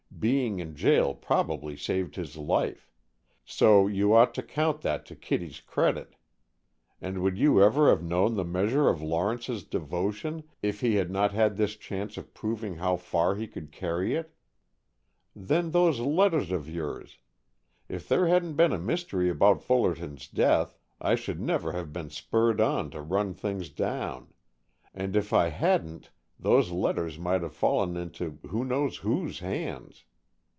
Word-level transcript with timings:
Being 0.21 0.59
in 0.59 0.75
jail 0.75 1.15
probably 1.15 1.75
saved 1.75 2.15
his 2.15 2.37
life, 2.37 2.87
so 3.43 3.87
you 3.87 4.13
ought 4.13 4.35
to 4.35 4.43
count 4.43 4.81
that 4.81 5.03
to 5.07 5.15
Kittie's 5.15 5.59
credit. 5.61 6.15
And 7.01 7.23
would 7.23 7.39
you 7.39 7.59
ever 7.63 7.89
have 7.89 8.03
known 8.03 8.35
the 8.35 8.43
measure 8.45 8.87
of 8.87 9.01
Lawrence's 9.01 9.63
devotion 9.63 10.43
if 10.61 10.81
he 10.81 10.93
had 10.97 11.09
not 11.09 11.31
had 11.31 11.57
this 11.57 11.75
chance 11.75 12.17
of 12.17 12.35
proving 12.35 12.75
how 12.75 12.97
far 12.97 13.33
he 13.33 13.47
could 13.47 13.71
carry 13.71 14.13
it? 14.13 14.35
Then 15.35 15.71
those 15.71 15.99
letters 16.01 16.51
of 16.51 16.69
yours, 16.69 17.17
if 17.89 18.07
there 18.07 18.27
hadn't 18.27 18.53
been 18.53 18.73
a 18.73 18.77
mystery 18.77 19.27
about 19.27 19.63
Fullerton's 19.63 20.27
death, 20.27 20.77
I 21.01 21.15
should 21.15 21.41
never 21.41 21.71
have 21.71 21.91
been 21.91 22.11
spurred 22.11 22.61
on 22.61 22.91
to 22.91 23.01
run 23.01 23.33
things 23.33 23.69
down, 23.71 24.31
and 24.93 25.15
if 25.15 25.33
I 25.33 25.47
hadn't 25.49 26.11
those 26.39 26.69
letters 26.69 27.17
might 27.17 27.41
have 27.41 27.55
fallen 27.55 27.97
into 27.97 28.37
who 28.49 28.63
knows 28.63 28.97
whose 28.97 29.39
hands! 29.39 30.03